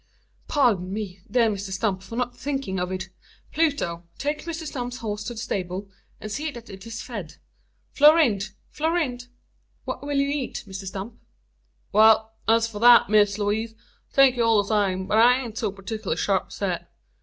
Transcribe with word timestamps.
"Pardon 0.47 0.91
me, 0.91 1.21
dear 1.29 1.47
Mr 1.47 1.69
Stump, 1.69 2.01
for 2.01 2.15
not 2.15 2.35
thinking 2.35 2.79
of 2.79 2.91
it. 2.91 3.09
Pluto; 3.53 4.01
take 4.17 4.45
Mr 4.45 4.65
Stump's 4.65 4.97
horse 4.97 5.23
to 5.25 5.35
the 5.35 5.39
stable, 5.39 5.91
and 6.19 6.31
see 6.31 6.49
that 6.49 6.71
it 6.71 6.87
is 6.87 7.03
fed. 7.03 7.35
Florinde! 7.91 8.49
Florinde! 8.71 9.27
What 9.85 10.01
will 10.01 10.17
you 10.17 10.27
eat, 10.29 10.63
Mr 10.65 10.87
Stump?" 10.87 11.19
"Wal, 11.91 12.33
as 12.47 12.65
for 12.67 12.79
thet, 12.79 13.11
Miss 13.11 13.37
Lewaze, 13.37 13.75
thank 14.09 14.37
ye 14.37 14.41
all 14.41 14.63
the 14.63 14.69
same, 14.69 15.05
but 15.05 15.19
I 15.19 15.39
ain't 15.39 15.59
so 15.59 15.71
partikler 15.71 16.17
sharp 16.17 16.51
set. 16.51 16.91